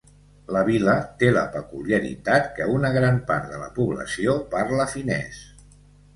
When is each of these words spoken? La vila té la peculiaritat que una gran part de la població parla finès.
La 0.53 0.61
vila 0.69 0.95
té 1.19 1.29
la 1.35 1.43
peculiaritat 1.55 2.49
que 2.57 2.67
una 2.79 2.91
gran 2.97 3.21
part 3.29 3.47
de 3.53 3.61
la 3.67 3.69
població 3.77 4.35
parla 4.57 4.91
finès. 4.97 5.45